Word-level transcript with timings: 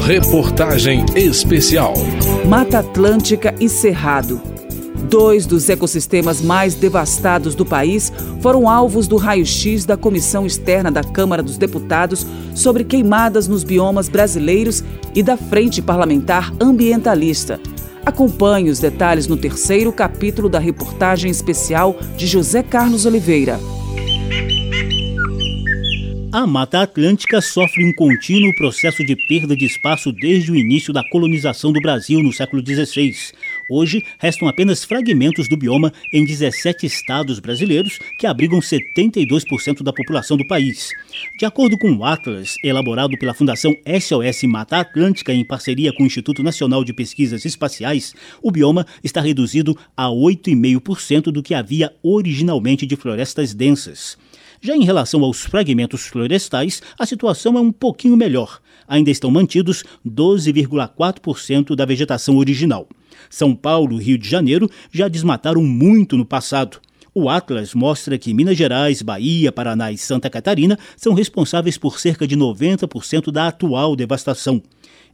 Reportagem 0.00 1.06
especial. 1.14 1.94
Mata 2.46 2.80
Atlântica 2.80 3.54
e 3.60 3.68
Cerrado. 3.68 4.40
Dois 5.08 5.46
dos 5.46 5.68
ecossistemas 5.68 6.40
mais 6.40 6.74
devastados 6.74 7.54
do 7.54 7.64
país 7.64 8.12
foram 8.40 8.68
alvos 8.68 9.06
do 9.06 9.16
raio-x 9.16 9.84
da 9.84 9.96
Comissão 9.96 10.44
Externa 10.44 10.90
da 10.90 11.04
Câmara 11.04 11.42
dos 11.42 11.56
Deputados 11.56 12.26
sobre 12.54 12.84
queimadas 12.84 13.46
nos 13.46 13.64
biomas 13.64 14.08
brasileiros 14.08 14.82
e 15.14 15.22
da 15.22 15.36
Frente 15.36 15.80
Parlamentar 15.80 16.52
Ambientalista. 16.60 17.60
Acompanhe 18.04 18.70
os 18.70 18.80
detalhes 18.80 19.26
no 19.26 19.36
terceiro 19.36 19.92
capítulo 19.92 20.48
da 20.48 20.58
reportagem 20.58 21.30
especial 21.30 21.96
de 22.16 22.26
José 22.26 22.62
Carlos 22.62 23.06
Oliveira. 23.06 23.60
A 26.34 26.46
Mata 26.46 26.80
Atlântica 26.80 27.42
sofre 27.42 27.84
um 27.84 27.92
contínuo 27.92 28.54
processo 28.54 29.04
de 29.04 29.14
perda 29.14 29.54
de 29.54 29.66
espaço 29.66 30.10
desde 30.10 30.50
o 30.50 30.56
início 30.56 30.90
da 30.90 31.06
colonização 31.10 31.70
do 31.70 31.78
Brasil 31.78 32.22
no 32.22 32.32
século 32.32 32.64
XVI. 32.64 33.14
Hoje, 33.68 34.02
restam 34.18 34.48
apenas 34.48 34.82
fragmentos 34.82 35.46
do 35.46 35.58
bioma 35.58 35.92
em 36.10 36.24
17 36.24 36.86
estados 36.86 37.38
brasileiros, 37.38 37.98
que 38.18 38.26
abrigam 38.26 38.60
72% 38.60 39.82
da 39.82 39.92
população 39.92 40.38
do 40.38 40.46
país. 40.46 40.88
De 41.38 41.44
acordo 41.44 41.76
com 41.76 41.92
o 41.92 42.02
Atlas, 42.02 42.54
elaborado 42.64 43.18
pela 43.18 43.34
Fundação 43.34 43.76
SOS 43.86 44.44
Mata 44.44 44.78
Atlântica 44.78 45.34
em 45.34 45.44
parceria 45.44 45.92
com 45.92 46.02
o 46.02 46.06
Instituto 46.06 46.42
Nacional 46.42 46.82
de 46.82 46.94
Pesquisas 46.94 47.44
Espaciais, 47.44 48.14
o 48.42 48.50
bioma 48.50 48.86
está 49.04 49.20
reduzido 49.20 49.76
a 49.94 50.06
8,5% 50.06 51.24
do 51.24 51.42
que 51.42 51.52
havia 51.52 51.92
originalmente 52.02 52.86
de 52.86 52.96
florestas 52.96 53.52
densas. 53.52 54.16
Já 54.64 54.76
em 54.76 54.84
relação 54.84 55.24
aos 55.24 55.40
fragmentos 55.40 56.06
florestais, 56.06 56.80
a 56.96 57.04
situação 57.04 57.58
é 57.58 57.60
um 57.60 57.72
pouquinho 57.72 58.16
melhor. 58.16 58.60
Ainda 58.86 59.10
estão 59.10 59.28
mantidos 59.28 59.82
12,4% 60.06 61.74
da 61.74 61.84
vegetação 61.84 62.36
original. 62.36 62.86
São 63.28 63.56
Paulo 63.56 64.00
e 64.00 64.04
Rio 64.04 64.16
de 64.16 64.28
Janeiro 64.28 64.70
já 64.92 65.08
desmataram 65.08 65.64
muito 65.64 66.16
no 66.16 66.24
passado. 66.24 66.80
O 67.12 67.28
Atlas 67.28 67.74
mostra 67.74 68.16
que 68.16 68.32
Minas 68.32 68.56
Gerais, 68.56 69.02
Bahia, 69.02 69.50
Paraná 69.50 69.90
e 69.90 69.98
Santa 69.98 70.30
Catarina 70.30 70.78
são 70.96 71.12
responsáveis 71.12 71.76
por 71.76 71.98
cerca 71.98 72.24
de 72.24 72.36
90% 72.36 73.32
da 73.32 73.48
atual 73.48 73.96
devastação. 73.96 74.62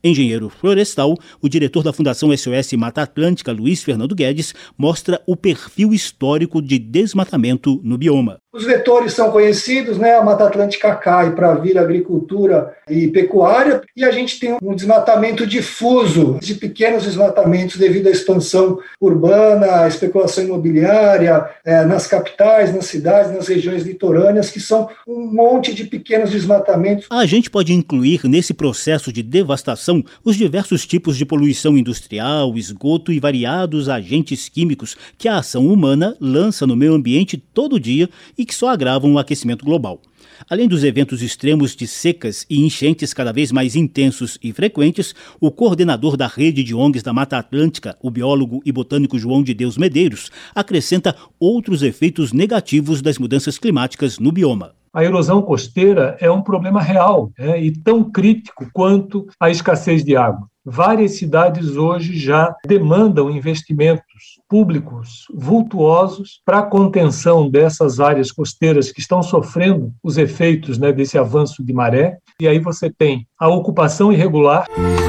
Engenheiro 0.03 0.49
florestal, 0.49 1.17
o 1.43 1.49
diretor 1.49 1.83
da 1.83 1.93
Fundação 1.93 2.37
SOS 2.37 2.73
Mata 2.75 3.03
Atlântica, 3.03 3.53
Luiz 3.53 3.83
Fernando 3.83 4.15
Guedes, 4.15 4.55
mostra 4.77 5.21
o 5.27 5.37
perfil 5.37 5.93
histórico 5.93 6.63
de 6.63 6.79
desmatamento 6.79 7.81
no 7.83 7.99
bioma. 7.99 8.39
Os 8.53 8.65
vetores 8.65 9.13
são 9.13 9.31
conhecidos, 9.31 9.99
né? 9.99 10.17
A 10.17 10.23
Mata 10.23 10.45
Atlântica 10.45 10.95
cai 10.95 11.35
para 11.35 11.55
vir 11.55 11.77
agricultura 11.77 12.75
e 12.89 13.09
pecuária, 13.09 13.83
e 13.97 14.05
a 14.05 14.11
gente 14.11 14.41
tem 14.41 14.57
um 14.63 14.75
desmatamento 14.75 15.47
difuso, 15.47 16.39
de 16.41 16.55
pequenos 16.55 17.05
desmatamentos 17.05 17.77
devido 17.77 18.07
à 18.07 18.11
expansão 18.11 18.79
urbana, 19.01 19.83
à 19.83 19.89
especulação 19.89 20.45
imobiliária, 20.45 21.45
é, 21.65 21.85
nas 21.85 22.07
capitais, 22.07 22.75
nas 22.75 22.87
cidades, 22.87 23.33
nas 23.33 23.47
regiões 23.47 23.83
litorâneas, 23.83 24.51
que 24.51 24.61
são 24.61 24.89
um 25.07 25.27
monte 25.33 25.75
de 25.75 25.85
pequenos 25.85 26.31
desmatamentos. 26.31 27.07
A 27.11 27.27
gente 27.27 27.51
pode 27.51 27.73
incluir 27.73 28.23
nesse 28.25 28.55
processo 28.55 29.13
de 29.13 29.23
devastação 29.23 29.88
os 30.25 30.37
diversos 30.37 30.87
tipos 30.87 31.17
de 31.17 31.25
poluição 31.25 31.77
industrial, 31.77 32.57
esgoto 32.57 33.13
e 33.13 33.21
variados 33.21 33.89
agentes 33.89 34.49
químicos 34.49 34.97
que 35.17 35.29
a 35.29 35.39
ação 35.39 35.67
humana 35.67 36.17
lança 36.21 36.67
no 36.67 36.77
meio 36.77 36.95
ambiente 36.95 37.37
todo 37.37 37.81
dia 37.81 38.09
e 38.37 38.45
que 38.45 38.55
só 38.55 38.69
agravam 38.69 39.15
o 39.15 39.19
aquecimento 39.19 39.65
global. 39.65 40.01
Além 40.49 40.69
dos 40.69 40.85
eventos 40.85 41.23
extremos 41.23 41.75
de 41.75 41.87
secas 41.87 42.47
e 42.49 42.65
enchentes 42.65 43.13
cada 43.13 43.33
vez 43.33 43.51
mais 43.51 43.75
intensos 43.75 44.39
e 44.43 44.53
frequentes, 44.53 45.15
o 45.41 45.51
coordenador 45.51 46.17
da 46.17 46.27
rede 46.27 46.63
de 46.63 46.75
ONGs 46.75 47.03
da 47.03 47.13
Mata 47.13 47.39
Atlântica, 47.39 47.97
o 48.03 48.11
biólogo 48.11 48.61
e 48.65 48.71
botânico 48.71 49.19
João 49.19 49.43
de 49.43 49.55
Deus 49.55 49.77
Medeiros, 49.77 50.31
acrescenta 50.55 51.17
outros 51.41 51.83
efeitos 51.83 52.33
negativos 52.33 53.03
das 53.03 53.19
mudanças 53.19 53.59
climáticas 53.59 54.19
no 54.19 54.31
bioma. 54.31 54.78
A 54.99 55.05
erosão 55.05 55.41
costeira 55.41 56.17
é 56.19 56.29
um 56.29 56.43
problema 56.43 56.83
real 56.83 57.31
é, 57.39 57.63
e 57.63 57.71
tão 57.71 58.03
crítico 58.03 58.67
quanto 58.73 59.29
a 59.39 59.49
escassez 59.49 60.05
de 60.05 60.17
água. 60.17 60.49
Várias 60.67 61.13
cidades 61.13 61.77
hoje 61.77 62.19
já 62.19 62.53
demandam 62.67 63.31
investimentos 63.31 64.41
públicos 64.49 65.27
vultuosos 65.33 66.41
para 66.45 66.59
a 66.59 66.67
contenção 66.67 67.49
dessas 67.49 68.01
áreas 68.01 68.33
costeiras 68.33 68.91
que 68.91 68.99
estão 68.99 69.23
sofrendo 69.23 69.93
os 70.03 70.19
efeitos 70.19 70.79
né, 70.79 70.91
desse 70.91 71.17
avanço 71.17 71.65
de 71.65 71.73
maré. 71.73 72.19
E 72.41 72.49
aí 72.49 72.59
você 72.59 72.91
tem 72.91 73.25
a 73.39 73.47
ocupação 73.47 74.13
irregular. 74.13 74.67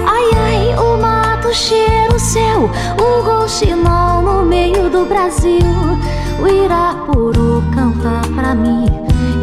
Ai, 0.08 0.30
ai, 0.36 0.78
o 0.78 1.02
mato 1.02 1.52
cheira 1.52 2.16
o 2.16 2.20
céu, 2.20 2.70
um 3.02 3.24
rouxinol 3.24 4.22
no 4.22 4.46
meio 4.46 4.88
do 4.88 5.04
Brasil. 5.06 5.66
O 6.40 6.48
Irapuru 6.48 7.64
canta 7.74 8.22
pra 8.36 8.54
mim 8.54 8.86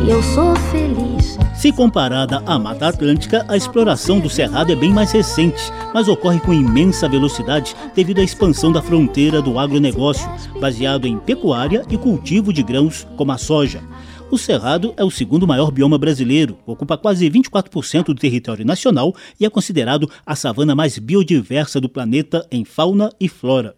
eu 0.08 0.22
sou 0.22 0.54
feliz. 0.70 1.36
Se 1.54 1.72
comparada 1.72 2.40
à 2.46 2.58
Mata 2.58 2.86
Atlântica, 2.86 3.44
a 3.48 3.56
exploração 3.56 4.20
do 4.20 4.30
Cerrado 4.30 4.70
é 4.70 4.76
bem 4.76 4.92
mais 4.92 5.10
recente, 5.10 5.60
mas 5.92 6.06
ocorre 6.06 6.38
com 6.38 6.54
imensa 6.54 7.08
velocidade 7.08 7.74
devido 7.94 8.20
à 8.20 8.22
expansão 8.22 8.70
da 8.70 8.80
fronteira 8.80 9.42
do 9.42 9.58
agronegócio, 9.58 10.28
baseado 10.60 11.06
em 11.06 11.18
pecuária 11.18 11.84
e 11.90 11.98
cultivo 11.98 12.52
de 12.52 12.62
grãos 12.62 13.04
como 13.16 13.32
a 13.32 13.38
soja. 13.38 13.82
O 14.30 14.38
Cerrado 14.38 14.94
é 14.96 15.04
o 15.04 15.10
segundo 15.10 15.46
maior 15.46 15.72
bioma 15.72 15.98
brasileiro, 15.98 16.56
ocupa 16.64 16.96
quase 16.96 17.28
24% 17.28 18.04
do 18.04 18.14
território 18.14 18.64
nacional 18.64 19.14
e 19.40 19.46
é 19.46 19.50
considerado 19.50 20.08
a 20.24 20.36
savana 20.36 20.74
mais 20.74 20.98
biodiversa 20.98 21.80
do 21.80 21.88
planeta 21.88 22.46
em 22.50 22.64
fauna 22.64 23.10
e 23.18 23.28
flora 23.28 23.74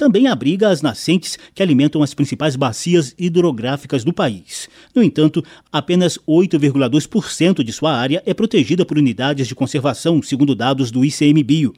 também 0.00 0.28
abriga 0.28 0.70
as 0.70 0.80
nascentes 0.80 1.38
que 1.54 1.62
alimentam 1.62 2.02
as 2.02 2.14
principais 2.14 2.56
bacias 2.56 3.14
hidrográficas 3.18 4.02
do 4.02 4.14
país. 4.14 4.66
No 4.94 5.02
entanto, 5.02 5.44
apenas 5.70 6.18
8,2% 6.26 7.62
de 7.62 7.70
sua 7.70 7.92
área 7.92 8.22
é 8.24 8.32
protegida 8.32 8.86
por 8.86 8.96
unidades 8.96 9.46
de 9.46 9.54
conservação, 9.54 10.22
segundo 10.22 10.54
dados 10.54 10.90
do 10.90 11.04
ICMBio. 11.04 11.74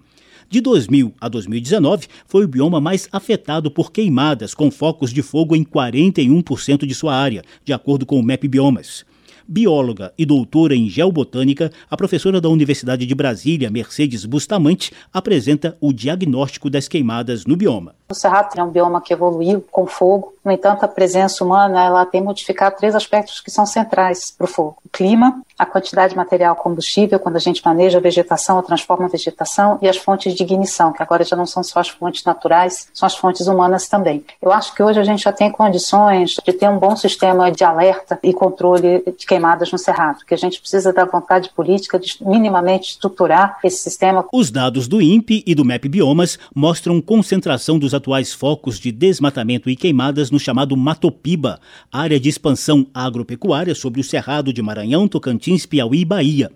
De 0.48 0.60
2000 0.60 1.12
a 1.20 1.28
2019, 1.28 2.06
foi 2.24 2.44
o 2.44 2.48
bioma 2.48 2.80
mais 2.80 3.08
afetado 3.10 3.72
por 3.72 3.90
queimadas, 3.90 4.54
com 4.54 4.70
focos 4.70 5.12
de 5.12 5.20
fogo 5.20 5.56
em 5.56 5.64
41% 5.64 6.86
de 6.86 6.94
sua 6.94 7.16
área, 7.16 7.42
de 7.64 7.72
acordo 7.72 8.06
com 8.06 8.20
o 8.20 8.22
MEP 8.22 8.46
Biomas. 8.46 9.04
Bióloga 9.52 10.14
e 10.16 10.24
doutora 10.24 10.74
em 10.74 10.88
geobotânica, 10.88 11.70
a 11.90 11.94
professora 11.94 12.40
da 12.40 12.48
Universidade 12.48 13.04
de 13.04 13.14
Brasília, 13.14 13.70
Mercedes 13.70 14.24
Bustamante, 14.24 14.90
apresenta 15.12 15.76
o 15.78 15.92
diagnóstico 15.92 16.70
das 16.70 16.88
queimadas 16.88 17.44
no 17.44 17.54
bioma. 17.54 17.94
O 18.10 18.14
Cerrado 18.14 18.58
é 18.58 18.62
um 18.62 18.70
bioma 18.70 19.02
que 19.02 19.12
evoluiu 19.12 19.62
com 19.70 19.86
fogo, 19.86 20.32
no 20.42 20.50
entanto, 20.50 20.84
a 20.84 20.88
presença 20.88 21.44
humana 21.44 21.84
ela 21.84 22.04
tem 22.04 22.20
modificado 22.20 22.76
três 22.76 22.94
aspectos 22.94 23.40
que 23.40 23.50
são 23.50 23.64
centrais 23.64 24.30
para 24.30 24.44
o 24.44 24.48
fogo: 24.48 24.78
o 24.84 24.88
clima, 24.88 25.42
a 25.58 25.66
quantidade 25.66 26.12
de 26.12 26.16
material 26.16 26.56
combustível, 26.56 27.18
quando 27.18 27.36
a 27.36 27.40
gente 27.40 27.62
maneja 27.64 27.98
a 27.98 28.00
vegetação 28.00 28.56
ou 28.56 28.62
transforma 28.62 29.06
a 29.06 29.08
vegetação, 29.08 29.78
e 29.80 29.88
as 29.88 29.96
fontes 29.96 30.34
de 30.34 30.42
ignição, 30.42 30.92
que 30.92 31.02
agora 31.02 31.24
já 31.24 31.36
não 31.36 31.46
são 31.46 31.62
só 31.62 31.80
as 31.80 31.88
fontes 31.88 32.24
naturais, 32.24 32.88
são 32.92 33.06
as 33.06 33.14
fontes 33.14 33.46
humanas 33.46 33.88
também. 33.88 34.24
Eu 34.40 34.52
acho 34.52 34.74
que 34.74 34.82
hoje 34.82 34.98
a 34.98 35.04
gente 35.04 35.22
já 35.22 35.32
tem 35.32 35.50
condições 35.50 36.36
de 36.44 36.52
ter 36.52 36.68
um 36.68 36.78
bom 36.78 36.96
sistema 36.96 37.50
de 37.50 37.64
alerta 37.64 38.18
e 38.22 38.32
controle 38.32 39.02
de 39.18 39.26
queimadas 39.26 39.70
no 39.70 39.78
Cerrado, 39.78 40.24
que 40.26 40.34
a 40.34 40.38
gente 40.38 40.60
precisa 40.60 40.92
da 40.92 41.04
vontade 41.04 41.50
política 41.50 41.98
de 41.98 42.16
minimamente 42.20 42.92
estruturar 42.92 43.58
esse 43.62 43.78
sistema. 43.78 44.24
Os 44.32 44.50
dados 44.50 44.88
do 44.88 45.00
INPE 45.00 45.42
e 45.46 45.54
do 45.54 45.64
MEP 45.64 45.88
Biomas 45.88 46.38
mostram 46.54 47.00
concentração 47.00 47.78
dos 47.78 47.94
atuais 47.94 48.32
focos 48.32 48.78
de 48.78 48.90
desmatamento 48.90 49.68
e 49.68 49.76
queimadas 49.76 50.30
no 50.30 50.38
chamado 50.38 50.76
Matopiba, 50.76 51.60
área 51.92 52.18
de 52.18 52.28
expansão 52.28 52.86
agropecuária 52.94 53.74
sobre 53.74 54.00
o 54.00 54.04
Cerrado 54.04 54.52
de 54.52 54.62
Maranhão, 54.62 55.06
Tocantins, 55.06 55.51
Piauí 55.58 56.00
e 56.00 56.04
Bahia. 56.04 56.50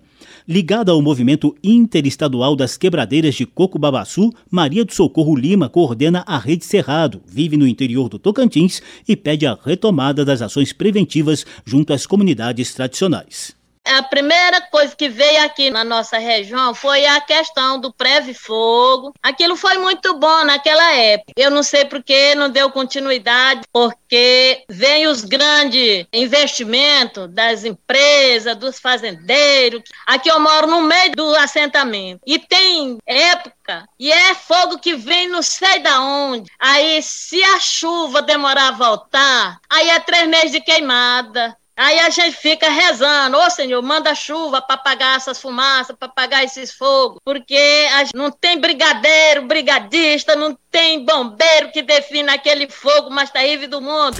Ligada 0.47 0.91
ao 0.91 1.01
movimento 1.01 1.55
interestadual 1.61 2.55
das 2.55 2.77
quebradeiras 2.77 3.35
de 3.35 3.45
Coco 3.45 3.77
Babaçu, 3.77 4.31
Maria 4.49 4.85
do 4.85 4.93
Socorro 4.93 5.35
Lima 5.35 5.67
coordena 5.67 6.23
a 6.25 6.37
Rede 6.37 6.63
Cerrado, 6.63 7.21
vive 7.27 7.57
no 7.57 7.67
interior 7.67 8.07
do 8.07 8.17
Tocantins 8.17 8.81
e 9.07 9.15
pede 9.15 9.45
a 9.45 9.57
retomada 9.61 10.23
das 10.23 10.41
ações 10.41 10.71
preventivas 10.71 11.45
junto 11.65 11.91
às 11.91 12.05
comunidades 12.05 12.73
tradicionais. 12.73 13.57
A 13.87 14.03
primeira 14.03 14.61
coisa 14.61 14.95
que 14.95 15.07
veio 15.07 15.43
aqui 15.43 15.69
na 15.69 15.83
nossa 15.83 16.17
região 16.17 16.75
foi 16.75 17.05
a 17.05 17.21
questão 17.21 17.79
do 17.79 17.93
Preve 17.93 18.33
Fogo. 18.33 19.13
Aquilo 19.23 19.55
foi 19.55 19.77
muito 19.77 20.13
bom 20.15 20.43
naquela 20.43 20.93
época. 20.93 21.31
Eu 21.37 21.49
não 21.49 21.63
sei 21.63 21.85
por 21.85 22.03
que 22.03 22.35
não 22.35 22.49
deu 22.49 22.69
continuidade, 22.69 23.61
porque 23.71 24.65
vem 24.69 25.07
os 25.07 25.23
grandes 25.23 26.05
investimentos 26.11 27.29
das 27.29 27.63
empresas, 27.63 28.57
dos 28.57 28.79
fazendeiros. 28.79 29.83
Aqui 30.05 30.29
eu 30.29 30.39
moro 30.39 30.67
no 30.67 30.81
meio 30.81 31.13
do 31.13 31.35
assentamento 31.35 32.21
e 32.25 32.37
tem 32.39 32.97
época 33.05 33.87
e 33.99 34.11
é 34.11 34.33
fogo 34.35 34.79
que 34.79 34.95
vem 34.95 35.27
não 35.27 35.41
sei 35.41 35.79
da 35.79 36.01
onde. 36.01 36.49
Aí, 36.59 37.01
se 37.01 37.41
a 37.43 37.59
chuva 37.59 38.21
demorar 38.21 38.69
a 38.69 38.71
voltar, 38.71 39.59
aí 39.69 39.89
é 39.89 39.99
três 39.99 40.27
meses 40.27 40.51
de 40.51 40.61
queimada. 40.61 41.55
Aí 41.77 41.99
a 41.99 42.09
gente 42.09 42.35
fica 42.35 42.71
rezando, 42.71 43.37
ô 43.37 43.45
oh, 43.45 43.49
Senhor, 43.51 43.79
manda 43.83 44.15
chuva 44.15 44.59
para 44.59 44.73
apagar 44.73 45.15
essas 45.15 45.39
fumaças, 45.39 45.95
para 45.95 46.07
apagar 46.07 46.43
esses 46.43 46.71
fogos, 46.71 47.19
porque 47.23 47.85
não 48.15 48.31
tem 48.31 48.59
brigadeiro, 48.59 49.45
brigadista, 49.45 50.35
não 50.35 50.57
tem 50.71 51.05
bombeiro 51.05 51.71
que 51.71 51.83
defina 51.83 52.33
aquele 52.33 52.67
fogo 52.67 53.11
mais 53.11 53.29
terrível 53.29 53.69
do 53.69 53.79
mundo. 53.79 54.17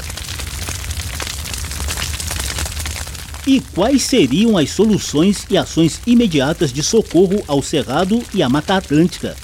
E 3.48 3.60
quais 3.74 4.04
seriam 4.04 4.56
as 4.56 4.70
soluções 4.70 5.48
e 5.50 5.58
ações 5.58 6.00
imediatas 6.06 6.72
de 6.72 6.84
socorro 6.84 7.44
ao 7.48 7.64
Cerrado 7.64 8.24
e 8.36 8.44
à 8.44 8.50
Mata 8.50 8.76
Atlântica? 8.76 9.36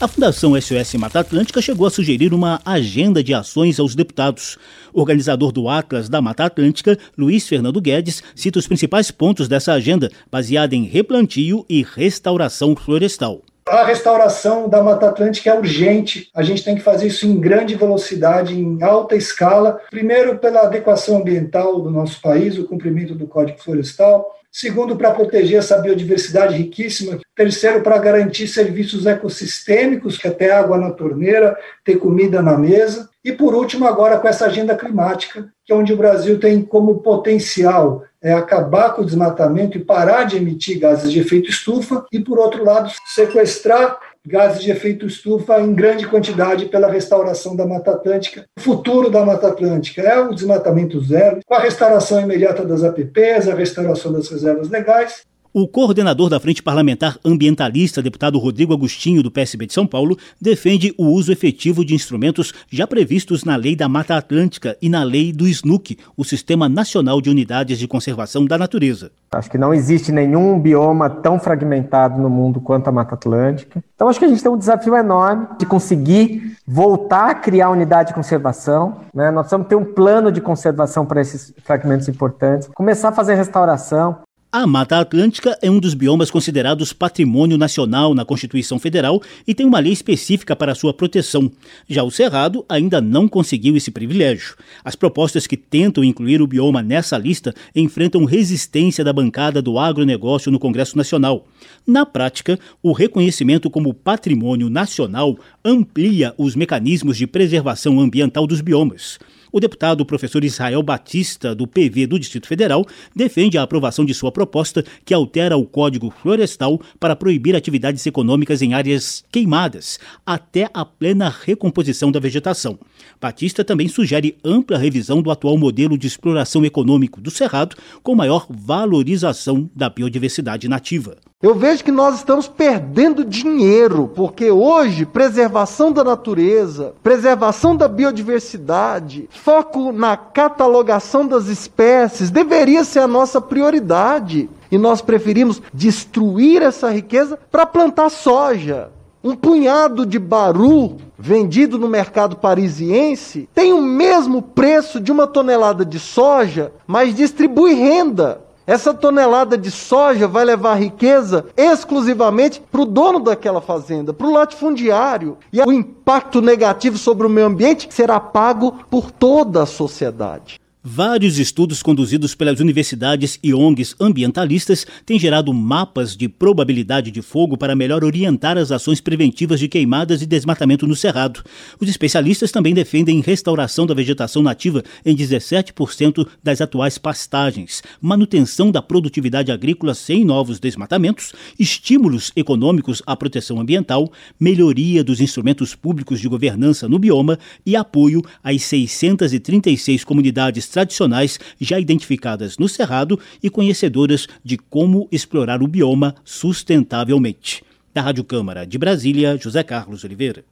A 0.00 0.08
Fundação 0.08 0.58
SOS 0.58 0.94
Mata 0.94 1.20
Atlântica 1.20 1.60
chegou 1.60 1.86
a 1.86 1.90
sugerir 1.90 2.32
uma 2.32 2.58
agenda 2.64 3.22
de 3.22 3.34
ações 3.34 3.78
aos 3.78 3.94
deputados. 3.94 4.56
O 4.94 5.00
organizador 5.00 5.52
do 5.52 5.68
Atlas 5.68 6.08
da 6.08 6.22
Mata 6.22 6.46
Atlântica, 6.46 6.96
Luiz 7.18 7.46
Fernando 7.46 7.82
Guedes, 7.82 8.22
cita 8.34 8.58
os 8.58 8.66
principais 8.66 9.10
pontos 9.10 9.46
dessa 9.46 9.74
agenda, 9.74 10.10
baseada 10.32 10.74
em 10.74 10.84
replantio 10.84 11.66
e 11.68 11.82
restauração 11.82 12.74
florestal. 12.74 13.42
A 13.68 13.84
restauração 13.84 14.70
da 14.70 14.82
Mata 14.82 15.06
Atlântica 15.06 15.50
é 15.50 15.58
urgente. 15.58 16.30
A 16.34 16.42
gente 16.42 16.64
tem 16.64 16.76
que 16.76 16.80
fazer 16.80 17.08
isso 17.08 17.26
em 17.26 17.38
grande 17.38 17.74
velocidade, 17.74 18.58
em 18.58 18.82
alta 18.82 19.14
escala. 19.14 19.82
Primeiro, 19.90 20.38
pela 20.38 20.62
adequação 20.62 21.18
ambiental 21.18 21.78
do 21.78 21.90
nosso 21.90 22.22
país, 22.22 22.56
o 22.56 22.64
cumprimento 22.64 23.14
do 23.14 23.26
Código 23.26 23.58
Florestal. 23.58 24.39
Segundo, 24.52 24.96
para 24.96 25.12
proteger 25.12 25.58
essa 25.58 25.78
biodiversidade 25.78 26.56
riquíssima. 26.56 27.18
Terceiro, 27.36 27.82
para 27.82 27.98
garantir 27.98 28.48
serviços 28.48 29.06
ecossistêmicos, 29.06 30.18
que 30.18 30.26
até 30.26 30.50
água 30.50 30.76
na 30.76 30.90
torneira, 30.90 31.56
ter 31.84 31.96
comida 31.96 32.42
na 32.42 32.58
mesa. 32.58 33.08
E 33.24 33.32
por 33.32 33.54
último, 33.54 33.86
agora 33.86 34.18
com 34.18 34.26
essa 34.26 34.46
agenda 34.46 34.76
climática, 34.76 35.52
que 35.64 35.72
é 35.72 35.76
onde 35.76 35.92
o 35.92 35.96
Brasil 35.96 36.40
tem 36.40 36.62
como 36.62 36.98
potencial 36.98 38.04
é 38.22 38.34
acabar 38.34 38.90
com 38.90 39.00
o 39.00 39.04
desmatamento 39.04 39.78
e 39.78 39.84
parar 39.84 40.24
de 40.24 40.36
emitir 40.36 40.78
gases 40.78 41.10
de 41.10 41.20
efeito 41.20 41.48
estufa, 41.48 42.04
e 42.12 42.20
por 42.20 42.38
outro 42.38 42.62
lado, 42.62 42.92
sequestrar 43.06 43.98
gases 44.26 44.62
de 44.62 44.70
efeito 44.70 45.06
estufa 45.06 45.60
em 45.60 45.74
grande 45.74 46.06
quantidade 46.06 46.66
pela 46.66 46.90
restauração 46.90 47.56
da 47.56 47.66
Mata 47.66 47.92
Atlântica. 47.92 48.44
O 48.58 48.60
futuro 48.60 49.10
da 49.10 49.24
Mata 49.24 49.48
Atlântica 49.48 50.02
é 50.02 50.18
o 50.20 50.34
desmatamento 50.34 51.00
zero, 51.00 51.40
com 51.44 51.54
a 51.54 51.60
restauração 51.60 52.20
imediata 52.20 52.64
das 52.64 52.84
APPs, 52.84 53.48
a 53.48 53.54
restauração 53.54 54.12
das 54.12 54.28
reservas 54.28 54.68
legais 54.68 55.24
o 55.52 55.66
coordenador 55.66 56.28
da 56.28 56.38
Frente 56.38 56.62
Parlamentar 56.62 57.18
Ambientalista, 57.24 58.00
deputado 58.00 58.38
Rodrigo 58.38 58.72
Agostinho, 58.72 59.22
do 59.22 59.30
PSB 59.30 59.66
de 59.66 59.72
São 59.72 59.86
Paulo, 59.86 60.16
defende 60.40 60.94
o 60.96 61.06
uso 61.06 61.32
efetivo 61.32 61.84
de 61.84 61.94
instrumentos 61.94 62.52
já 62.70 62.86
previstos 62.86 63.44
na 63.44 63.56
Lei 63.56 63.74
da 63.74 63.88
Mata 63.88 64.16
Atlântica 64.16 64.76
e 64.80 64.88
na 64.88 65.02
Lei 65.02 65.32
do 65.32 65.48
SNUC, 65.48 65.98
o 66.16 66.24
Sistema 66.24 66.68
Nacional 66.68 67.20
de 67.20 67.30
Unidades 67.30 67.78
de 67.78 67.88
Conservação 67.88 68.44
da 68.44 68.56
Natureza. 68.56 69.10
Acho 69.32 69.50
que 69.50 69.58
não 69.58 69.74
existe 69.74 70.12
nenhum 70.12 70.58
bioma 70.58 71.10
tão 71.10 71.38
fragmentado 71.38 72.20
no 72.20 72.30
mundo 72.30 72.60
quanto 72.60 72.88
a 72.88 72.92
Mata 72.92 73.14
Atlântica. 73.14 73.82
Então, 73.94 74.08
acho 74.08 74.18
que 74.18 74.24
a 74.24 74.28
gente 74.28 74.42
tem 74.42 74.50
um 74.50 74.58
desafio 74.58 74.96
enorme 74.96 75.46
de 75.58 75.66
conseguir 75.66 76.56
voltar 76.66 77.30
a 77.30 77.34
criar 77.34 77.70
unidade 77.70 78.08
de 78.08 78.14
conservação. 78.14 79.00
Né? 79.14 79.30
Nós 79.30 79.42
precisamos 79.42 79.66
ter 79.66 79.76
um 79.76 79.84
plano 79.84 80.30
de 80.30 80.40
conservação 80.40 81.04
para 81.04 81.20
esses 81.20 81.52
fragmentos 81.64 82.08
importantes, 82.08 82.68
começar 82.74 83.08
a 83.08 83.12
fazer 83.12 83.34
restauração, 83.34 84.18
a 84.52 84.66
Mata 84.66 84.98
Atlântica 84.98 85.56
é 85.62 85.70
um 85.70 85.78
dos 85.78 85.94
biomas 85.94 86.28
considerados 86.28 86.92
patrimônio 86.92 87.56
nacional 87.56 88.14
na 88.16 88.24
Constituição 88.24 88.80
Federal 88.80 89.22
e 89.46 89.54
tem 89.54 89.64
uma 89.64 89.78
lei 89.78 89.92
específica 89.92 90.56
para 90.56 90.74
sua 90.74 90.92
proteção. 90.92 91.48
Já 91.88 92.02
o 92.02 92.10
Cerrado 92.10 92.64
ainda 92.68 93.00
não 93.00 93.28
conseguiu 93.28 93.76
esse 93.76 93.92
privilégio. 93.92 94.56
As 94.84 94.96
propostas 94.96 95.46
que 95.46 95.56
tentam 95.56 96.02
incluir 96.02 96.42
o 96.42 96.48
bioma 96.48 96.82
nessa 96.82 97.16
lista 97.16 97.54
enfrentam 97.76 98.24
resistência 98.24 99.04
da 99.04 99.12
bancada 99.12 99.62
do 99.62 99.78
agronegócio 99.78 100.50
no 100.50 100.58
Congresso 100.58 100.96
Nacional. 100.96 101.46
Na 101.86 102.04
prática, 102.04 102.58
o 102.82 102.90
reconhecimento 102.90 103.70
como 103.70 103.94
patrimônio 103.94 104.68
nacional 104.68 105.38
amplia 105.64 106.34
os 106.36 106.56
mecanismos 106.56 107.16
de 107.16 107.26
preservação 107.26 108.00
ambiental 108.00 108.48
dos 108.48 108.60
biomas. 108.60 109.16
O 109.52 109.58
deputado 109.58 110.04
professor 110.04 110.44
Israel 110.44 110.82
Batista, 110.82 111.54
do 111.54 111.66
PV 111.66 112.06
do 112.06 112.18
Distrito 112.18 112.46
Federal, 112.46 112.86
defende 113.14 113.58
a 113.58 113.62
aprovação 113.62 114.04
de 114.04 114.14
sua 114.14 114.30
proposta 114.30 114.84
que 115.04 115.12
altera 115.12 115.56
o 115.56 115.66
Código 115.66 116.10
Florestal 116.10 116.80
para 117.00 117.16
proibir 117.16 117.56
atividades 117.56 118.06
econômicas 118.06 118.62
em 118.62 118.74
áreas 118.74 119.24
queimadas, 119.30 119.98
até 120.24 120.68
a 120.72 120.84
plena 120.84 121.28
recomposição 121.28 122.12
da 122.12 122.20
vegetação. 122.20 122.78
Batista 123.20 123.64
também 123.64 123.88
sugere 123.88 124.36
ampla 124.44 124.78
revisão 124.78 125.20
do 125.20 125.30
atual 125.30 125.58
modelo 125.58 125.98
de 125.98 126.06
exploração 126.06 126.64
econômico 126.64 127.20
do 127.20 127.30
Cerrado, 127.30 127.76
com 128.02 128.14
maior 128.14 128.46
valorização 128.48 129.68
da 129.74 129.90
biodiversidade 129.90 130.68
nativa. 130.68 131.16
Eu 131.42 131.54
vejo 131.54 131.82
que 131.82 131.90
nós 131.90 132.16
estamos 132.16 132.46
perdendo 132.46 133.24
dinheiro, 133.24 134.12
porque 134.14 134.50
hoje 134.50 135.06
preservação 135.06 135.90
da 135.90 136.04
natureza, 136.04 136.92
preservação 137.02 137.74
da 137.74 137.88
biodiversidade, 137.88 139.26
foco 139.30 139.90
na 139.90 140.18
catalogação 140.18 141.26
das 141.26 141.46
espécies 141.46 142.28
deveria 142.28 142.84
ser 142.84 142.98
a 142.98 143.06
nossa 143.06 143.40
prioridade. 143.40 144.50
E 144.70 144.76
nós 144.76 145.00
preferimos 145.00 145.62
destruir 145.72 146.60
essa 146.60 146.90
riqueza 146.90 147.38
para 147.50 147.64
plantar 147.64 148.10
soja. 148.10 148.90
Um 149.24 149.34
punhado 149.34 150.04
de 150.04 150.18
baru 150.18 150.98
vendido 151.18 151.78
no 151.78 151.88
mercado 151.88 152.36
parisiense 152.36 153.48
tem 153.54 153.72
o 153.72 153.80
mesmo 153.80 154.42
preço 154.42 155.00
de 155.00 155.10
uma 155.10 155.26
tonelada 155.26 155.86
de 155.86 155.98
soja, 155.98 156.70
mas 156.86 157.14
distribui 157.14 157.72
renda. 157.72 158.42
Essa 158.66 158.94
tonelada 158.94 159.56
de 159.58 159.70
soja 159.70 160.28
vai 160.28 160.44
levar 160.44 160.74
riqueza 160.74 161.46
exclusivamente 161.56 162.60
para 162.70 162.80
o 162.82 162.84
dono 162.84 163.18
daquela 163.18 163.60
fazenda, 163.60 164.12
para 164.12 164.26
o 164.26 164.32
latifundiário. 164.32 165.38
E 165.52 165.60
o 165.60 165.72
impacto 165.72 166.40
negativo 166.40 166.96
sobre 166.96 167.26
o 167.26 167.30
meio 167.30 167.46
ambiente 167.46 167.88
será 167.90 168.20
pago 168.20 168.72
por 168.90 169.10
toda 169.10 169.62
a 169.62 169.66
sociedade. 169.66 170.60
Vários 170.82 171.38
estudos 171.38 171.82
conduzidos 171.82 172.34
pelas 172.34 172.58
universidades 172.58 173.38
e 173.42 173.52
ONGs 173.52 173.94
ambientalistas 174.00 174.86
têm 175.04 175.18
gerado 175.18 175.52
mapas 175.52 176.16
de 176.16 176.26
probabilidade 176.26 177.10
de 177.10 177.20
fogo 177.20 177.54
para 177.58 177.76
melhor 177.76 178.02
orientar 178.02 178.56
as 178.56 178.72
ações 178.72 178.98
preventivas 178.98 179.60
de 179.60 179.68
queimadas 179.68 180.22
e 180.22 180.26
desmatamento 180.26 180.86
no 180.86 180.96
Cerrado. 180.96 181.44
Os 181.78 181.86
especialistas 181.86 182.50
também 182.50 182.72
defendem 182.72 183.20
restauração 183.20 183.84
da 183.84 183.92
vegetação 183.92 184.42
nativa 184.42 184.82
em 185.04 185.14
17% 185.14 186.26
das 186.42 186.62
atuais 186.62 186.96
pastagens, 186.96 187.82
manutenção 188.00 188.70
da 188.70 188.80
produtividade 188.80 189.52
agrícola 189.52 189.92
sem 189.92 190.24
novos 190.24 190.58
desmatamentos, 190.58 191.34
estímulos 191.58 192.32
econômicos 192.34 193.02
à 193.06 193.14
proteção 193.14 193.60
ambiental, 193.60 194.10
melhoria 194.40 195.04
dos 195.04 195.20
instrumentos 195.20 195.74
públicos 195.74 196.20
de 196.20 196.26
governança 196.26 196.88
no 196.88 196.98
bioma 196.98 197.38
e 197.66 197.76
apoio 197.76 198.22
às 198.42 198.62
636 198.62 200.04
comunidades 200.04 200.69
tradicionais 200.70 201.38
já 201.60 201.78
identificadas 201.78 202.56
no 202.58 202.68
Cerrado 202.68 203.18
e 203.42 203.50
conhecedoras 203.50 204.26
de 204.44 204.56
como 204.56 205.08
explorar 205.10 205.62
o 205.62 205.68
bioma 205.68 206.14
sustentavelmente. 206.24 207.62
Da 207.92 208.00
Rádio 208.00 208.24
Câmara 208.24 208.64
de 208.64 208.78
Brasília, 208.78 209.36
José 209.36 209.62
Carlos 209.62 210.04
Oliveira. 210.04 210.44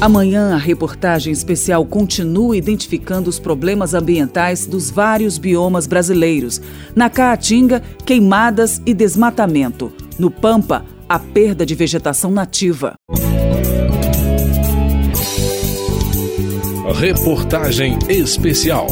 Amanhã, 0.00 0.54
a 0.54 0.58
reportagem 0.58 1.32
especial 1.32 1.84
continua 1.86 2.56
identificando 2.56 3.30
os 3.30 3.38
problemas 3.38 3.94
ambientais 3.94 4.66
dos 4.66 4.90
vários 4.90 5.38
biomas 5.38 5.86
brasileiros. 5.86 6.60
Na 6.94 7.08
Caatinga, 7.08 7.82
queimadas 8.04 8.80
e 8.84 8.92
desmatamento. 8.92 9.90
No 10.18 10.30
Pampa, 10.30 10.84
a 11.08 11.18
perda 11.18 11.64
de 11.64 11.74
vegetação 11.74 12.30
nativa. 12.30 12.94
Reportagem 16.94 17.98
especial. 18.08 18.86